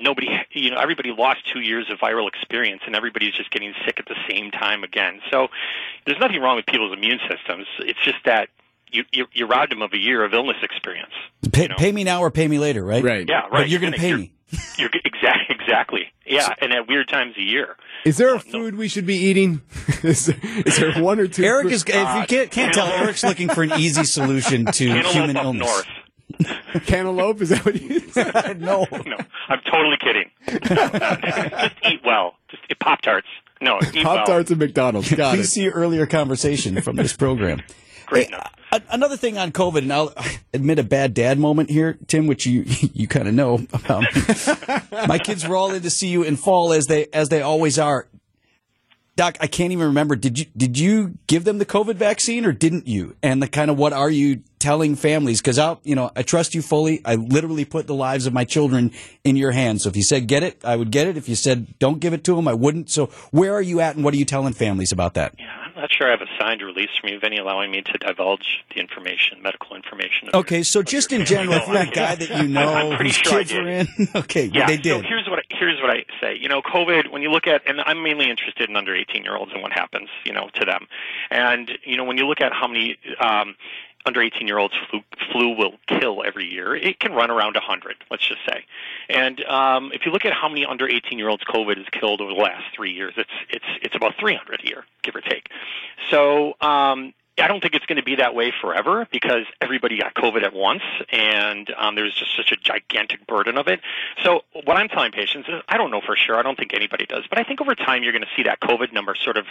nobody, 0.00 0.28
you 0.52 0.70
know, 0.70 0.78
everybody 0.78 1.12
lost 1.16 1.40
two 1.52 1.60
years 1.60 1.90
of 1.90 1.98
viral 1.98 2.28
experience, 2.28 2.82
and 2.86 2.96
everybody's 2.96 3.34
just 3.34 3.50
getting 3.50 3.74
sick 3.84 3.98
at 3.98 4.06
the 4.06 4.16
same 4.28 4.50
time 4.50 4.84
again. 4.84 5.20
So 5.30 5.48
there's 6.06 6.18
nothing 6.20 6.40
wrong 6.40 6.56
with 6.56 6.66
people's 6.66 6.92
immune 6.92 7.20
systems. 7.28 7.66
It's 7.80 8.02
just 8.04 8.18
that 8.24 8.48
you 8.90 9.04
you, 9.12 9.26
you 9.32 9.46
robbed 9.46 9.72
them 9.72 9.82
of 9.82 9.92
a 9.92 9.98
year 9.98 10.24
of 10.24 10.32
illness 10.32 10.56
experience. 10.62 11.12
Pay, 11.52 11.62
you 11.62 11.68
know? 11.68 11.76
pay 11.76 11.92
me 11.92 12.04
now 12.04 12.20
or 12.20 12.30
pay 12.30 12.48
me 12.48 12.58
later, 12.58 12.84
right? 12.84 13.04
Right. 13.04 13.28
Yeah, 13.28 13.40
right. 13.42 13.50
But 13.50 13.68
you're 13.68 13.80
going 13.80 13.92
to 13.92 13.98
pay 13.98 14.10
you're, 14.10 14.18
me. 14.18 14.32
You're 14.78 14.90
exactly 15.04 15.54
exactly. 15.54 16.12
Yeah, 16.24 16.54
and 16.62 16.72
at 16.72 16.88
weird 16.88 17.08
times 17.08 17.36
a 17.36 17.42
year. 17.42 17.76
Is 18.06 18.16
there 18.16 18.32
a 18.32 18.36
oh, 18.36 18.38
food 18.38 18.76
we 18.76 18.88
should 18.88 19.04
be 19.04 19.16
eating? 19.16 19.60
is, 20.02 20.24
there, 20.24 20.38
is 20.64 20.78
there 20.78 21.02
one 21.02 21.20
or 21.20 21.26
two? 21.26 21.44
Eric 21.44 21.64
food- 21.64 21.72
is. 21.74 21.82
If 21.82 21.94
you 21.94 22.00
uh, 22.00 22.24
can't, 22.24 22.50
can't 22.50 22.72
tell, 22.72 22.86
Eric's 22.86 23.22
looking 23.22 23.50
for 23.50 23.62
an 23.62 23.72
easy 23.72 24.04
solution 24.04 24.64
to 24.64 25.02
human 25.02 25.36
illness. 25.36 25.66
north. 25.66 25.86
cantaloupe. 26.86 27.40
Is 27.42 27.48
that 27.50 27.64
what 27.64 27.80
you 27.80 28.00
said? 28.10 28.60
no. 28.60 28.86
No, 28.90 29.16
I'm 29.48 29.60
totally 29.70 29.96
kidding. 30.00 30.30
Just 30.48 31.74
eat 31.84 32.00
well. 32.04 32.34
Just 32.50 32.62
eat 32.70 32.78
Pop 32.80 33.00
Tarts. 33.02 33.26
No, 33.60 33.78
eat 33.92 34.04
Pop 34.04 34.16
well. 34.18 34.26
Tarts 34.26 34.50
and 34.50 34.60
McDonald's. 34.60 35.12
Got 35.12 35.34
Please 35.34 35.46
it. 35.46 35.50
see 35.50 35.62
your 35.64 35.72
earlier 35.72 36.06
conversation 36.06 36.80
from 36.80 36.96
this 36.96 37.12
program. 37.16 37.62
Great. 38.06 38.30
Hey, 38.30 38.38
a- 38.72 38.82
another 38.90 39.16
thing 39.16 39.36
on 39.36 39.50
COVID, 39.52 39.78
and 39.78 39.92
I'll 39.92 40.14
admit 40.54 40.78
a 40.78 40.82
bad 40.82 41.12
dad 41.14 41.38
moment 41.38 41.70
here, 41.70 41.98
Tim, 42.06 42.26
which 42.26 42.46
you 42.46 42.64
you 42.66 43.06
kind 43.08 43.28
of 43.28 43.34
know. 43.34 43.66
Um, 43.88 44.06
my 45.08 45.18
kids 45.18 45.46
were 45.46 45.56
all 45.56 45.72
in 45.72 45.82
to 45.82 45.90
see 45.90 46.08
you 46.08 46.22
in 46.22 46.36
fall 46.36 46.72
as 46.72 46.86
they 46.86 47.06
as 47.12 47.28
they 47.28 47.42
always 47.42 47.78
are. 47.78 48.06
Doc, 49.18 49.36
I 49.40 49.48
can't 49.48 49.72
even 49.72 49.86
remember. 49.86 50.14
Did 50.14 50.38
you 50.38 50.44
did 50.56 50.78
you 50.78 51.18
give 51.26 51.42
them 51.42 51.58
the 51.58 51.66
COVID 51.66 51.96
vaccine 51.96 52.44
or 52.46 52.52
didn't 52.52 52.86
you? 52.86 53.16
And 53.20 53.42
the 53.42 53.48
kind 53.48 53.68
of 53.68 53.76
what 53.76 53.92
are 53.92 54.08
you 54.08 54.42
telling 54.60 54.94
families? 54.94 55.40
Because 55.40 55.58
I, 55.58 55.76
you 55.82 55.96
know, 55.96 56.10
I 56.14 56.22
trust 56.22 56.54
you 56.54 56.62
fully. 56.62 57.00
I 57.04 57.16
literally 57.16 57.64
put 57.64 57.88
the 57.88 57.94
lives 57.94 58.26
of 58.26 58.32
my 58.32 58.44
children 58.44 58.92
in 59.24 59.34
your 59.34 59.50
hands. 59.50 59.82
So 59.82 59.88
if 59.88 59.96
you 59.96 60.04
said 60.04 60.28
get 60.28 60.44
it, 60.44 60.64
I 60.64 60.76
would 60.76 60.92
get 60.92 61.08
it. 61.08 61.16
If 61.16 61.28
you 61.28 61.34
said 61.34 61.76
don't 61.80 61.98
give 61.98 62.12
it 62.12 62.22
to 62.24 62.36
them, 62.36 62.46
I 62.46 62.54
wouldn't. 62.54 62.90
So 62.90 63.06
where 63.32 63.54
are 63.54 63.60
you 63.62 63.80
at, 63.80 63.96
and 63.96 64.04
what 64.04 64.14
are 64.14 64.18
you 64.18 64.24
telling 64.24 64.52
families 64.52 64.92
about 64.92 65.14
that? 65.14 65.34
Yeah, 65.36 65.46
I'm 65.66 65.74
not 65.74 65.90
sure 65.92 66.06
I 66.06 66.10
have 66.12 66.20
a 66.20 66.26
signed 66.40 66.62
release 66.62 66.90
from 67.00 67.10
you, 67.10 67.18
Vinny, 67.18 67.38
allowing 67.38 67.70
me 67.72 67.82
to 67.82 67.98
divulge 67.98 68.64
the 68.72 68.80
information, 68.80 69.42
medical 69.42 69.74
information. 69.74 70.28
Okay, 70.32 70.58
your- 70.58 70.64
so 70.64 70.82
just 70.82 71.10
in 71.12 71.24
general, 71.24 71.58
you're 71.66 71.76
a 71.82 71.86
guy 71.86 72.14
that 72.14 72.30
you 72.42 72.46
know 72.48 72.96
whose 72.96 73.14
sure 73.14 73.38
kids 73.40 73.52
are 73.52 73.66
in, 73.68 73.88
okay, 74.14 74.48
Yeah, 74.54 74.66
they 74.68 74.76
so 74.76 74.82
did. 74.82 75.04
here's 75.06 75.27
what 75.27 75.27
I, 75.27 75.27
here's 75.58 75.80
what 75.80 75.90
I 75.90 76.04
say. 76.20 76.36
You 76.36 76.48
know, 76.48 76.62
COVID. 76.62 77.10
When 77.10 77.22
you 77.22 77.30
look 77.30 77.46
at, 77.46 77.62
and 77.68 77.80
I'm 77.82 78.02
mainly 78.02 78.30
interested 78.30 78.68
in 78.68 78.76
under 78.76 78.94
18 78.94 79.24
year 79.24 79.36
olds 79.36 79.52
and 79.52 79.62
what 79.62 79.72
happens, 79.72 80.08
you 80.24 80.32
know, 80.32 80.48
to 80.54 80.64
them. 80.64 80.86
And 81.30 81.78
you 81.84 81.96
know, 81.96 82.04
when 82.04 82.16
you 82.16 82.26
look 82.26 82.40
at 82.40 82.52
how 82.52 82.68
many 82.68 82.96
um, 83.20 83.54
under 84.06 84.22
18 84.22 84.46
year 84.46 84.58
olds 84.58 84.74
flu, 84.90 85.00
flu 85.30 85.56
will 85.56 85.74
kill 85.86 86.22
every 86.24 86.46
year, 86.46 86.74
it 86.74 87.00
can 87.00 87.12
run 87.12 87.30
around 87.30 87.54
100. 87.54 87.96
Let's 88.10 88.26
just 88.26 88.40
say. 88.48 88.64
And 89.08 89.44
um, 89.44 89.90
if 89.92 90.06
you 90.06 90.12
look 90.12 90.24
at 90.24 90.32
how 90.32 90.48
many 90.48 90.64
under 90.64 90.88
18 90.88 91.18
year 91.18 91.28
olds 91.28 91.44
COVID 91.44 91.76
has 91.76 91.86
killed 91.92 92.20
over 92.20 92.32
the 92.32 92.40
last 92.40 92.64
three 92.74 92.92
years, 92.92 93.14
it's 93.16 93.30
it's 93.50 93.66
it's 93.82 93.96
about 93.96 94.14
300 94.18 94.62
a 94.64 94.66
year, 94.66 94.84
give 95.02 95.14
or 95.14 95.20
take. 95.20 95.48
So. 96.10 96.54
Um, 96.60 97.14
I 97.40 97.48
don't 97.48 97.60
think 97.60 97.74
it's 97.74 97.86
going 97.86 97.96
to 97.96 98.02
be 98.02 98.16
that 98.16 98.34
way 98.34 98.52
forever 98.60 99.06
because 99.10 99.44
everybody 99.60 99.98
got 99.98 100.14
COVID 100.14 100.42
at 100.42 100.52
once, 100.52 100.82
and 101.10 101.72
um, 101.76 101.94
there's 101.94 102.14
just 102.14 102.36
such 102.36 102.52
a 102.52 102.56
gigantic 102.56 103.26
burden 103.26 103.56
of 103.56 103.68
it. 103.68 103.80
So 104.22 104.42
what 104.64 104.76
I'm 104.76 104.88
telling 104.88 105.12
patients 105.12 105.48
is, 105.48 105.62
I 105.68 105.76
don't 105.76 105.90
know 105.90 106.00
for 106.00 106.16
sure. 106.16 106.36
I 106.36 106.42
don't 106.42 106.56
think 106.56 106.74
anybody 106.74 107.06
does, 107.06 107.24
but 107.28 107.38
I 107.38 107.44
think 107.44 107.60
over 107.60 107.74
time 107.74 108.02
you're 108.02 108.12
going 108.12 108.22
to 108.22 108.30
see 108.36 108.42
that 108.44 108.60
COVID 108.60 108.92
number 108.92 109.14
sort 109.14 109.36
of, 109.36 109.46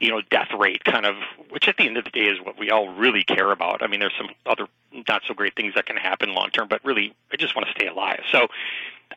you 0.00 0.10
know, 0.10 0.20
death 0.30 0.48
rate 0.58 0.84
kind 0.84 1.06
of, 1.06 1.16
which 1.50 1.68
at 1.68 1.76
the 1.76 1.86
end 1.86 1.96
of 1.96 2.04
the 2.04 2.10
day 2.10 2.26
is 2.26 2.40
what 2.40 2.58
we 2.58 2.70
all 2.70 2.88
really 2.88 3.24
care 3.24 3.50
about. 3.50 3.82
I 3.82 3.86
mean, 3.86 4.00
there's 4.00 4.16
some 4.16 4.30
other 4.46 4.66
not 5.08 5.22
so 5.26 5.34
great 5.34 5.56
things 5.56 5.74
that 5.74 5.86
can 5.86 5.96
happen 5.96 6.34
long 6.34 6.50
term, 6.50 6.68
but 6.68 6.84
really, 6.84 7.14
I 7.32 7.36
just 7.36 7.56
want 7.56 7.66
to 7.66 7.72
stay 7.72 7.86
alive. 7.86 8.20
So. 8.30 8.48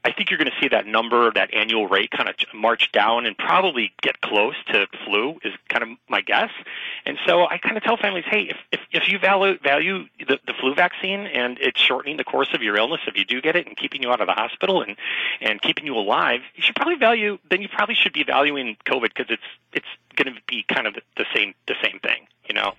I 0.04 0.12
think 0.12 0.30
you're 0.30 0.38
going 0.38 0.52
to 0.52 0.62
see 0.62 0.68
that 0.68 0.86
number, 0.86 1.32
that 1.32 1.54
annual 1.54 1.88
rate, 1.88 2.12
kind 2.12 2.28
of 2.28 2.36
march 2.54 2.92
down 2.92 3.26
and 3.26 3.36
probably 3.38 3.94
get 4.02 4.20
close 4.20 4.56
to 4.68 4.88
flu 5.06 5.40
is 5.44 5.54
kind 5.70 5.84
of 5.84 5.90
my 6.10 6.20
guess. 6.20 6.52
And 7.06 7.18
so 7.26 7.48
I 7.48 7.58
kind 7.58 7.78
of 7.78 7.84
tell 7.84 7.98
families, 7.98 8.26
hey, 8.28 8.44
if 8.50 8.58
if, 8.72 8.80
if 8.92 9.10
you 9.10 9.20
value 9.20 9.58
value 9.60 10.06
the, 10.20 10.40
the 10.46 10.54
flu 10.60 10.74
vaccine 10.74 11.28
and 11.28 11.58
it's 11.60 11.80
shortening 11.80 12.18
the 12.18 12.24
course 12.24 12.54
of 12.54 12.62
your 12.62 12.78
illness 12.78 13.02
if 13.08 13.16
you 13.16 13.26
do 13.26 13.42
get 13.42 13.56
it 13.56 13.68
and 13.68 13.78
keeping 13.78 14.02
you 14.02 14.12
out 14.12 14.22
of 14.22 14.28
the 14.28 14.34
hospital 14.34 14.82
and 14.82 14.96
and 15.42 15.62
keeping 15.62 15.86
you 15.86 15.96
alive, 15.96 16.42
you 16.56 16.64
should 16.64 16.76
probably 16.76 16.96
value. 16.96 17.38
Then 17.50 17.62
you 17.62 17.70
probably 17.70 17.96
should 17.96 18.14
be 18.14 18.24
valuing 18.24 18.78
COVID 18.86 19.14
because 19.16 19.28
it's 19.30 19.44
it's 19.74 19.86
going 20.16 20.34
to 20.34 20.42
be 20.48 20.64
kind 20.64 20.88
of 20.88 20.96
the, 21.18 21.26
same 21.34 21.54
the 21.68 21.76
same 21.84 22.00
thing, 22.00 22.28
you 22.48 22.56
know. 22.56 22.74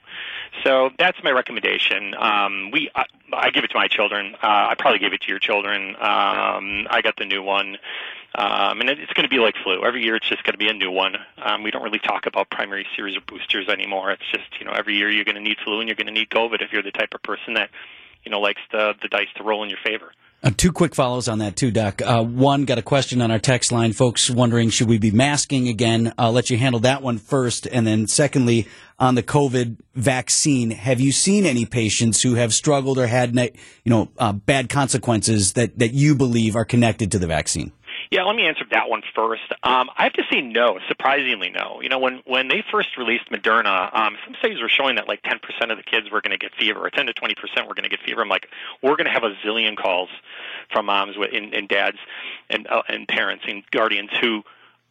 So 0.65 0.91
that's 0.99 1.23
my 1.23 1.31
recommendation. 1.31 2.15
Um, 2.19 2.71
we 2.71 2.91
I, 2.95 3.05
I 3.33 3.51
give 3.51 3.65
it 3.65 3.69
to 3.69 3.77
my 3.77 3.89
children. 3.89 4.35
Uh, 4.43 4.69
I 4.71 4.75
probably 4.79 4.99
gave 4.99 5.13
it 5.13 5.21
to 5.23 5.29
your 5.29 5.39
children. 5.39 5.91
Um, 5.97 6.87
I 6.91 7.01
got 7.03 7.17
the 7.17 7.27
new 7.27 7.43
one. 7.43 7.79
Um, 8.37 8.83
and 8.83 8.91
it's 8.91 9.13
going 9.15 9.25
to 9.25 9.31
be 9.31 9.39
like 9.39 9.55
flu. 9.65 9.83
Every 9.83 10.05
year 10.05 10.15
it's 10.15 10.29
just 10.29 10.45
going 10.45 10.53
to 10.53 10.59
be 10.59 10.69
a 10.69 10.75
new 10.75 10.91
one. 10.91 11.17
Um, 11.43 11.63
we 11.63 11.71
don't 11.71 11.83
really 11.83 11.99
talk 11.99 12.27
about 12.27 12.51
primary 12.51 12.87
series 12.95 13.17
or 13.17 13.21
boosters 13.27 13.67
anymore. 13.69 14.11
It's 14.11 14.31
just, 14.31 14.45
you 14.61 14.67
know, 14.67 14.73
every 14.73 14.95
year 14.95 15.11
you're 15.11 15.25
going 15.25 15.37
to 15.37 15.41
need 15.41 15.57
flu 15.65 15.81
and 15.81 15.89
you're 15.89 15.97
going 15.97 16.09
to 16.09 16.13
need 16.13 16.29
COVID 16.29 16.61
if 16.61 16.71
you're 16.71 16.83
the 16.83 16.91
type 16.91 17.15
of 17.15 17.23
person 17.23 17.55
that, 17.55 17.71
you 18.25 18.31
know, 18.31 18.39
likes 18.39 18.61
the, 18.71 18.93
the 19.01 19.09
dice 19.09 19.29
to 19.37 19.43
roll 19.43 19.65
in 19.65 19.71
your 19.71 19.79
favor. 19.83 20.13
Uh, 20.43 20.51
two 20.55 20.71
quick 20.71 20.95
follows 20.95 21.29
on 21.29 21.39
that 21.39 21.57
too, 21.57 21.71
Doc. 21.71 22.03
Uh, 22.03 22.23
one, 22.23 22.67
got 22.67 22.77
a 22.77 22.83
question 22.83 23.23
on 23.23 23.31
our 23.31 23.39
text 23.39 23.73
line. 23.73 23.95
Folks 23.95 24.29
wondering, 24.29 24.69
should 24.69 24.87
we 24.87 24.99
be 24.99 25.11
masking 25.11 25.69
again? 25.69 26.13
I'll 26.19 26.33
let 26.33 26.51
you 26.51 26.59
handle 26.59 26.81
that 26.81 27.01
one 27.01 27.17
first. 27.17 27.67
And 27.67 27.87
then 27.87 28.07
secondly, 28.07 28.69
on 28.99 29.15
the 29.15 29.23
COVID 29.23 29.79
vaccine, 29.95 30.73
have 30.73 31.01
you 31.01 31.11
seen 31.11 31.47
any 31.47 31.65
patients 31.65 32.21
who 32.21 32.35
have 32.35 32.53
struggled 32.53 32.99
or 32.99 33.07
had, 33.07 33.35
you 33.35 33.51
know, 33.87 34.11
uh, 34.19 34.33
bad 34.33 34.69
consequences 34.69 35.55
that, 35.55 35.79
that 35.79 35.95
you 35.95 36.15
believe 36.15 36.55
are 36.55 36.67
connected 36.67 37.11
to 37.13 37.19
the 37.19 37.27
vaccine? 37.27 37.73
Yeah, 38.17 38.23
let 38.23 38.35
me 38.35 38.47
answer 38.47 38.65
that 38.71 38.89
one 38.89 39.03
first. 39.15 39.43
Um, 39.63 39.91
I 39.95 40.05
have 40.05 40.15
to 40.15 40.23
say 40.33 40.41
no, 40.41 40.79
surprisingly 40.89 41.51
no. 41.51 41.83
You 41.83 41.91
know, 41.91 41.99
when 41.99 42.23
when 42.25 42.49
they 42.49 42.65
first 42.73 42.97
released 42.97 43.29
Moderna, 43.31 43.95
um, 43.95 44.17
some 44.25 44.35
studies 44.39 44.59
were 44.63 44.71
showing 44.71 44.97
that 44.97 45.07
like 45.07 45.23
10% 45.23 45.37
of 45.71 45.77
the 45.77 45.83
kids 45.83 46.11
were 46.11 46.23
going 46.23 46.31
to 46.31 46.39
get 46.39 46.55
fever, 46.55 46.81
or 46.81 46.89
10 46.89 47.05
to 47.09 47.13
20% 47.13 47.69
were 47.69 47.75
going 47.75 47.83
to 47.83 47.91
get 47.91 48.01
fever. 48.01 48.23
I'm 48.23 48.31
like, 48.31 48.49
we're 48.81 48.97
going 48.97 49.05
to 49.05 49.11
have 49.11 49.25
a 49.25 49.35
zillion 49.45 49.77
calls 49.77 50.09
from 50.73 50.87
moms 50.87 51.17
and, 51.31 51.53
and 51.53 51.69
dads 51.69 51.99
and 52.49 52.67
uh, 52.69 52.81
and 52.89 53.07
parents 53.07 53.45
and 53.47 53.63
guardians 53.71 54.09
who 54.19 54.43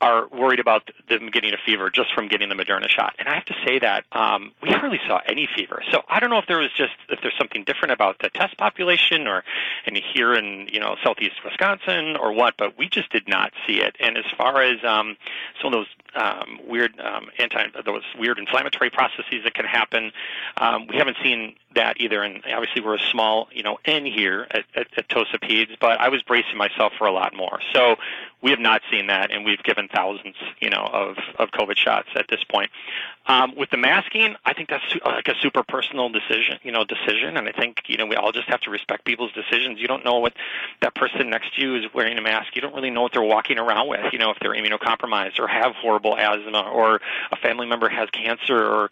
are 0.02 0.28
worried 0.28 0.60
about 0.60 0.92
them 1.08 1.30
getting 1.30 1.54
a 1.54 1.58
fever 1.66 1.90
just 1.90 2.14
from 2.14 2.28
getting 2.28 2.50
the 2.50 2.56
Moderna 2.56 2.90
shot. 2.90 3.16
And 3.18 3.30
I 3.30 3.36
have 3.36 3.46
to 3.46 3.56
say 3.66 3.80
that 3.80 4.04
um, 4.12 4.52
we 4.62 4.70
hardly 4.70 5.00
saw 5.08 5.22
any 5.26 5.48
fever. 5.56 5.82
So 5.92 6.04
I 6.10 6.20
don't 6.20 6.30
know 6.30 6.38
if 6.38 6.48
there 6.48 6.58
was 6.58 6.72
just 6.76 6.94
if 7.10 7.22
there's 7.22 7.38
something 7.38 7.64
different 7.64 7.94
about 7.94 8.20
the 8.20 8.30
test 8.30 8.58
population 8.58 9.26
or 9.28 9.44
and 9.86 9.98
here 9.98 10.34
in 10.34 10.68
you 10.72 10.80
know 10.80 10.96
southeast 11.04 11.36
Wisconsin 11.44 12.18
or 12.18 12.34
what, 12.34 12.56
but 12.58 12.78
we 12.78 12.90
just 12.90 13.10
did 13.12 13.28
not 13.28 13.54
see 13.66 13.82
it. 13.82 13.96
And 14.00 14.18
as 14.18 14.26
far 14.38 14.62
as 14.62 14.84
um, 14.84 15.16
some 15.62 15.74
of 15.74 15.80
those 15.80 15.88
um, 16.16 16.60
weird 16.68 17.00
um, 17.00 17.30
anti 17.40 17.64
those 17.86 18.04
weird 18.20 18.38
inflammatory 18.38 18.90
processes 18.90 19.44
that 19.44 19.54
can 19.54 19.66
happen, 19.66 20.12
um, 20.58 20.88
we 20.88 20.98
haven't 20.98 21.18
seen 21.24 21.56
that 21.76 22.00
either. 22.02 22.22
And 22.22 22.44
obviously 22.46 22.82
we're 22.82 22.96
a 22.96 23.10
small 23.12 23.48
you 23.52 23.64
know 23.64 23.78
N 23.86 24.06
here 24.06 24.48
at, 24.52 24.66
at, 24.76 24.88
at 24.98 25.08
TOSA 25.08 25.40
Peds, 25.40 25.78
but 25.80 26.02
I 26.02 26.10
was 26.10 26.22
bracing 26.22 26.58
myself 26.58 26.92
for 26.98 27.08
a 27.08 27.14
lot 27.14 27.34
more. 27.34 27.60
So 27.74 27.96
we 28.46 28.52
have 28.52 28.60
not 28.60 28.84
seen 28.92 29.08
that, 29.08 29.32
and 29.32 29.44
we've 29.44 29.64
given 29.64 29.88
thousands, 29.88 30.36
you 30.62 30.70
know, 30.70 30.88
of 30.94 31.18
of 31.40 31.50
COVID 31.50 31.78
shots 31.78 32.10
at 32.16 32.28
this 32.30 32.44
point. 32.44 32.70
Um, 33.26 33.56
with 33.56 33.72
the 33.72 33.78
masking, 33.78 34.36
I 34.46 34.54
think 34.54 34.70
that's 34.70 34.84
like 35.04 35.28
a 35.28 35.34
super 35.42 35.64
personal 35.64 36.10
decision, 36.10 36.60
you 36.62 36.72
know, 36.72 36.84
decision, 36.84 37.38
and 37.38 37.50
I 37.50 37.52
think 37.54 37.82
you 37.88 37.98
know 37.98 38.06
we 38.06 38.16
all 38.16 38.32
just 38.32 38.48
have 38.48 38.62
to 38.62 38.70
respect 38.70 39.04
people's 39.04 39.32
decisions. 39.32 39.80
You 39.80 39.88
don't 39.88 40.06
know 40.06 40.20
what 40.20 40.34
that 40.82 40.94
person 40.94 41.32
next 41.32 41.56
to 41.56 41.62
you 41.64 41.76
is 41.76 41.86
wearing 41.92 42.20
a 42.20 42.22
mask. 42.22 42.56
You 42.56 42.62
don't 42.62 42.76
really 42.76 42.92
know 42.92 43.02
what 43.02 43.14
they're 43.14 43.24
walking 43.24 43.58
around 43.58 43.88
with. 43.88 44.14
You 44.14 44.20
know, 44.20 44.30
if 44.30 44.38
they're 44.40 44.54
immunocompromised 44.54 45.40
or 45.40 45.48
have 45.48 45.74
horrible 45.74 46.16
asthma, 46.16 46.70
or 46.72 47.02
a 47.32 47.36
family 47.38 47.66
member 47.66 47.90
has 47.90 48.12
cancer, 48.12 48.64
or 48.64 48.92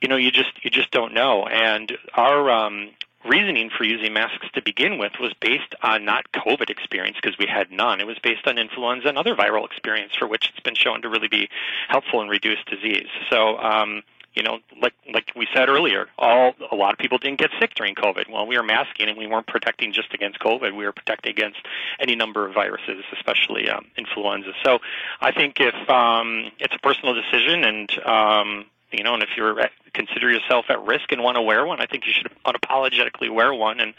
you 0.00 0.08
know, 0.08 0.16
you 0.16 0.30
just 0.30 0.52
you 0.64 0.70
just 0.70 0.90
don't 0.90 1.12
know. 1.12 1.46
And 1.46 1.92
our 2.14 2.50
um, 2.50 2.88
reasoning 3.28 3.70
for 3.76 3.84
using 3.84 4.12
masks 4.12 4.46
to 4.54 4.62
begin 4.62 4.98
with 4.98 5.12
was 5.20 5.32
based 5.40 5.74
on 5.82 6.04
not 6.04 6.30
COVID 6.32 6.70
experience 6.70 7.16
because 7.20 7.38
we 7.38 7.46
had 7.46 7.70
none. 7.70 8.00
It 8.00 8.06
was 8.06 8.18
based 8.18 8.46
on 8.46 8.58
influenza 8.58 9.08
and 9.08 9.18
other 9.18 9.34
viral 9.34 9.64
experience 9.64 10.12
for 10.18 10.26
which 10.26 10.48
it's 10.50 10.60
been 10.60 10.74
shown 10.74 11.02
to 11.02 11.08
really 11.08 11.28
be 11.28 11.48
helpful 11.88 12.20
in 12.22 12.28
reduced 12.28 12.66
disease. 12.66 13.08
So, 13.30 13.58
um, 13.58 14.02
you 14.34 14.42
know, 14.42 14.58
like 14.82 14.92
like 15.12 15.32
we 15.34 15.48
said 15.54 15.70
earlier, 15.70 16.08
all 16.18 16.54
a 16.70 16.76
lot 16.76 16.92
of 16.92 16.98
people 16.98 17.16
didn't 17.16 17.38
get 17.38 17.50
sick 17.58 17.74
during 17.74 17.94
COVID. 17.94 18.30
Well, 18.30 18.46
we 18.46 18.56
were 18.56 18.62
masking 18.62 19.08
and 19.08 19.16
we 19.16 19.26
weren't 19.26 19.46
protecting 19.46 19.92
just 19.92 20.12
against 20.12 20.38
COVID. 20.40 20.76
We 20.76 20.84
were 20.84 20.92
protecting 20.92 21.30
against 21.30 21.60
any 21.98 22.14
number 22.14 22.46
of 22.46 22.52
viruses, 22.52 23.02
especially 23.12 23.70
um, 23.70 23.86
influenza. 23.96 24.52
So, 24.62 24.80
I 25.22 25.32
think 25.32 25.56
if 25.58 25.74
um, 25.88 26.50
it's 26.58 26.74
a 26.74 26.78
personal 26.80 27.14
decision 27.14 27.64
and 27.64 27.98
um, 28.04 28.66
you 28.92 29.02
know, 29.02 29.14
and 29.14 29.22
if 29.22 29.30
you're 29.36 29.68
consider 29.92 30.30
yourself 30.30 30.66
at 30.68 30.80
risk 30.84 31.10
and 31.10 31.22
want 31.22 31.36
to 31.36 31.42
wear 31.42 31.66
one, 31.66 31.80
I 31.80 31.86
think 31.86 32.06
you 32.06 32.12
should 32.12 32.30
unapologetically 32.44 33.32
wear 33.32 33.52
one. 33.52 33.80
And 33.80 33.94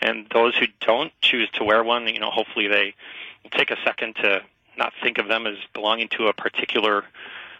and 0.00 0.26
those 0.32 0.56
who 0.56 0.66
don't 0.80 1.12
choose 1.20 1.50
to 1.54 1.64
wear 1.64 1.82
one, 1.82 2.06
you 2.06 2.20
know, 2.20 2.30
hopefully 2.30 2.68
they 2.68 2.94
take 3.50 3.70
a 3.70 3.76
second 3.84 4.16
to 4.16 4.42
not 4.76 4.92
think 5.02 5.18
of 5.18 5.28
them 5.28 5.46
as 5.46 5.56
belonging 5.74 6.08
to 6.08 6.28
a 6.28 6.32
particular 6.32 7.04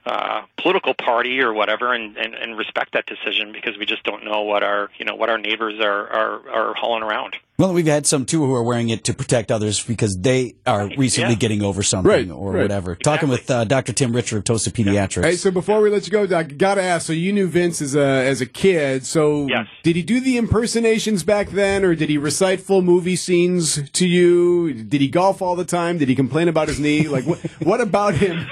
uh, 0.07 0.43
political 0.57 0.95
party 0.95 1.41
or 1.41 1.53
whatever, 1.53 1.93
and, 1.93 2.17
and, 2.17 2.35
and 2.35 2.57
respect 2.57 2.93
that 2.93 3.07
decision 3.07 3.53
because 3.53 3.79
we 3.79 3.87
just 3.87 4.03
don't 4.03 4.25
know 4.25 4.43
what 4.43 4.63
our 4.63 4.91
you 4.99 5.05
know 5.05 5.15
what 5.15 5.31
our 5.31 5.39
neighbors 5.39 5.79
are 5.81 6.09
are, 6.09 6.51
are 6.51 6.75
hauling 6.75 7.03
around. 7.03 7.37
Well, 7.63 7.73
we've 7.75 7.87
had 7.87 8.09
some 8.09 8.25
too 8.27 8.45
who 8.45 8.53
are 8.57 8.63
wearing 8.65 8.89
it 8.89 9.05
to 9.05 9.15
protect 9.15 9.53
others 9.53 9.81
because 9.85 10.17
they 10.21 10.57
are 10.67 10.89
recently 10.99 11.35
Yeah. 11.35 11.39
getting 11.39 11.63
over 11.63 11.85
something 11.85 12.11
Right, 12.11 12.29
or 12.29 12.51
right. 12.55 12.63
whatever. 12.63 12.97
Talking 12.97 13.29
with 13.29 13.49
uh, 13.49 13.63
Dr. 13.63 13.93
Tim 13.93 14.13
Richer 14.13 14.39
of 14.39 14.43
Tosa 14.43 14.73
Pediatrics. 14.73 15.23
Hey, 15.25 15.37
so 15.37 15.53
before 15.53 15.81
we 15.81 15.89
let 15.89 16.05
you 16.05 16.11
go, 16.11 16.27
Doc, 16.27 16.49
gotta 16.57 16.83
ask. 16.83 17.07
So 17.07 17.13
you 17.13 17.33
knew 17.33 17.47
Vince 17.47 17.81
as 17.81 17.95
a 17.95 18.01
as 18.03 18.41
a 18.41 18.47
kid. 18.47 19.07
So 19.07 19.47
Yes. 19.49 19.69
did 19.85 19.95
he 19.95 20.03
do 20.03 20.19
the 20.19 20.39
impersonations 20.39 21.23
back 21.23 21.51
then, 21.51 21.85
or 21.85 21.95
did 21.95 22.09
he 22.09 22.19
recite 22.19 22.61
full 22.61 22.83
movie 22.83 23.15
scenes 23.15 23.81
to 23.93 24.09
you? 24.09 24.73
Did 24.75 25.01
he 25.01 25.07
golf 25.07 25.41
all 25.41 25.55
the 25.55 25.65
time? 25.65 25.99
Did 25.99 26.09
he 26.09 26.17
complain 26.17 26.49
about 26.49 26.67
his 26.67 26.81
knee? 26.81 27.07
Like 27.07 27.27
what? 27.27 27.39
what 27.63 27.81
about 27.81 28.15
him? 28.17 28.45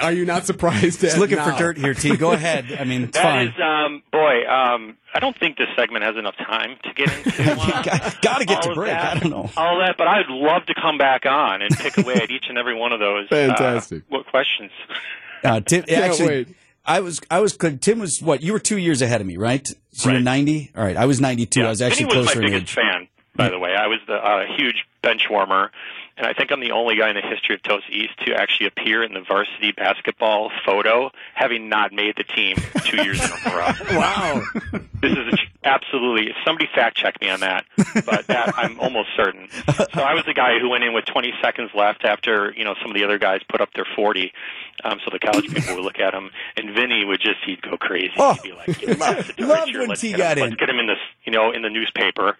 Are 0.00 0.12
you 0.12 0.24
not 0.24 0.46
surprised? 0.46 1.02
Just 1.02 1.18
looking 1.18 1.36
now? 1.36 1.50
for 1.52 1.58
dirt 1.58 1.76
here, 1.76 1.92
T. 1.92 2.16
Go 2.16 2.30
ahead. 2.32 2.74
I 2.80 2.84
mean, 2.84 3.02
it's 3.04 3.18
That 3.18 3.22
fine. 3.24 3.48
is, 3.48 3.54
um, 3.62 4.02
boy, 4.12 4.46
um, 4.48 4.96
I 5.14 5.20
don't 5.20 5.38
think 5.38 5.56
this 5.56 5.68
segment 5.76 6.04
has 6.04 6.16
enough 6.16 6.36
time 6.36 6.76
to 6.82 6.92
get 6.92 7.10
into. 7.16 7.52
uh, 7.52 7.82
Got- 7.82 8.20
gotta 8.20 8.44
get 8.44 8.56
all 8.66 8.70
to 8.70 8.74
break. 8.74 8.90
that- 8.90 9.16
I 9.16 9.20
don't 9.20 9.30
know. 9.30 9.50
all 9.56 9.78
that, 9.78 9.94
but 9.96 10.08
I'd 10.08 10.26
love 10.28 10.66
to 10.66 10.74
come 10.74 10.98
back 10.98 11.24
on 11.24 11.62
and 11.62 11.70
pick 11.76 11.96
away 11.98 12.14
at 12.14 12.30
each 12.30 12.46
and 12.48 12.58
every 12.58 12.74
one 12.74 12.92
of 12.92 12.98
those. 13.00 13.26
uh, 13.26 13.34
Fantastic. 13.36 14.02
what 14.08 14.26
questions? 14.26 14.72
Uh, 15.44 15.60
Tim, 15.60 15.84
actually, 15.90 16.26
wait. 16.26 16.48
I 16.84 17.00
was, 17.00 17.20
I 17.30 17.40
was, 17.40 17.56
Tim 17.56 17.98
was 18.00 18.20
what? 18.20 18.42
You 18.42 18.52
were 18.52 18.58
two 18.58 18.76
years 18.78 19.00
ahead 19.02 19.20
of 19.20 19.26
me, 19.26 19.36
right? 19.36 19.66
So 19.92 20.10
you're 20.10 20.20
90? 20.20 20.72
All 20.76 20.82
right. 20.84 20.96
I 20.96 21.06
was 21.06 21.20
92. 21.20 21.62
I 21.62 21.68
was 21.68 21.80
actually 21.80 22.06
Vinny 22.06 22.16
was 22.18 22.26
closer 22.26 22.40
my 22.40 22.46
in 22.46 22.52
biggest 22.52 22.70
age. 22.78 22.84
fan, 22.84 23.08
by 23.36 23.48
the 23.48 23.58
way. 23.58 23.74
I 23.74 23.86
was 23.86 24.00
the 24.06 24.14
uh, 24.14 24.42
huge 24.56 24.84
bench 25.02 25.28
warmer, 25.30 25.70
and 26.16 26.26
I 26.26 26.32
think 26.32 26.52
I'm 26.52 26.60
the 26.60 26.72
only 26.72 26.96
guy 26.96 27.08
in 27.08 27.16
the 27.16 27.22
history 27.22 27.54
of 27.54 27.62
Tosa 27.62 27.90
East 27.90 28.12
to 28.26 28.34
actually 28.34 28.66
appear 28.66 29.02
in 29.02 29.14
the 29.14 29.20
varsity 29.20 29.72
basketball 29.72 30.50
photo, 30.64 31.10
having 31.34 31.68
not 31.68 31.92
made 31.92 32.16
the 32.16 32.24
team 32.24 32.56
two 32.84 33.02
years 33.02 33.18
in 33.22 33.30
a 33.30 33.56
row. 33.56 33.70
Wow. 33.94 34.42
This 35.00 35.12
is 35.12 35.34
a, 35.34 35.68
absolutely. 35.68 36.32
Somebody 36.44 36.68
fact 36.74 36.96
check 36.96 37.20
me 37.20 37.28
on 37.30 37.40
that, 37.40 37.64
but 38.06 38.26
that 38.28 38.54
I'm 38.56 38.80
almost 38.80 39.08
certain. 39.16 39.48
So 39.50 40.00
I 40.00 40.14
was 40.14 40.24
the 40.26 40.34
guy 40.34 40.58
who 40.58 40.70
went 40.70 40.84
in 40.84 40.94
with 40.94 41.04
20 41.04 41.32
seconds 41.42 41.70
left 41.74 42.04
after 42.04 42.52
you 42.56 42.64
know 42.64 42.74
some 42.80 42.90
of 42.90 42.96
the 42.96 43.04
other 43.04 43.18
guys 43.18 43.40
put 43.48 43.60
up 43.60 43.72
their 43.74 43.86
40. 43.96 44.32
Um, 44.82 44.98
so 45.04 45.10
the 45.12 45.18
college 45.18 45.48
people 45.52 45.76
would 45.76 45.84
look 45.84 45.98
at 46.00 46.14
him, 46.14 46.30
and 46.56 46.74
Vinny 46.74 47.04
would 47.04 47.20
just 47.20 47.36
he'd 47.46 47.62
go 47.62 47.76
crazy. 47.76 48.12
Oh, 48.16 48.32
he'd 48.34 48.42
be 48.42 48.52
like, 48.52 48.78
"Give 48.78 48.88
me 48.88 48.94
this 48.94 49.36
to 49.36 49.46
loved 49.46 49.66
Richard. 49.68 49.78
when 49.80 49.88
let's 49.88 50.02
get 50.02 50.16
got 50.16 50.38
him, 50.38 50.44
in." 50.44 50.50
Let's 50.50 50.60
get 50.60 50.68
him 50.70 50.78
in 50.78 50.86
this, 50.86 50.98
you 51.24 51.32
know, 51.32 51.52
in 51.52 51.62
the 51.62 51.70
newspaper." 51.70 52.36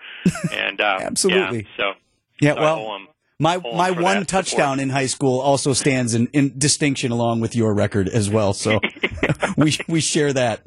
And 0.52 0.80
uh, 0.80 0.98
Absolutely. 1.00 1.58
Yeah, 1.58 1.76
so 1.76 1.92
Yeah, 2.40 2.54
so 2.54 2.60
well, 2.60 2.98
my 3.40 3.60
owe 3.64 3.76
my 3.76 3.90
one 3.90 4.24
touchdown 4.26 4.76
support. 4.76 4.78
in 4.80 4.90
high 4.90 5.06
school 5.06 5.40
also 5.40 5.72
stands 5.72 6.14
in, 6.14 6.28
in 6.28 6.56
distinction 6.58 7.10
along 7.10 7.40
with 7.40 7.56
your 7.56 7.74
record 7.74 8.08
as 8.08 8.30
well. 8.30 8.52
So 8.52 8.78
we 9.56 9.76
we 9.88 10.00
share 10.00 10.32
that. 10.32 10.62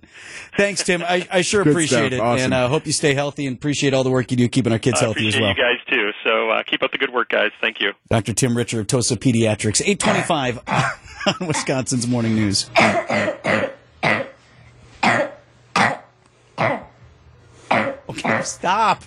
Thanks, 0.57 0.83
Tim. 0.83 1.01
I, 1.01 1.27
I 1.31 1.41
sure 1.41 1.63
Good 1.63 1.71
appreciate 1.71 1.99
stuff. 2.07 2.11
it, 2.13 2.19
Awesome. 2.19 2.45
and 2.45 2.53
uh, 2.53 2.67
hope 2.67 2.85
you 2.85 2.91
stay 2.93 3.13
healthy 3.13 3.45
and 3.45 3.55
appreciate 3.55 3.93
all 3.93 4.03
the 4.03 4.09
work 4.11 4.31
you 4.31 4.37
do 4.37 4.47
keeping 4.49 4.73
our 4.73 4.79
kids 4.79 4.99
I 5.01 5.05
healthy 5.05 5.27
as 5.27 5.35
well. 5.39 5.49
you 5.49 5.55
guys 5.55 5.77
too. 5.89 6.09
So 6.23 6.49
uh, 6.49 6.63
keep 6.63 6.83
up 6.83 6.91
the 6.91 6.97
good 6.97 7.13
work, 7.13 7.29
guys. 7.29 7.51
Thank 7.61 7.79
you. 7.79 7.91
Dr. 8.09 8.33
Tim 8.33 8.57
Richer 8.57 8.81
of 8.81 8.87
Tosa 8.87 9.15
Pediatrics, 9.15 9.81
825 9.85 10.59
on 11.41 11.47
Wisconsin's 11.47 12.07
Morning 12.07 12.35
News. 12.35 12.69
Okay, 18.09 18.41
stop. 18.43 19.03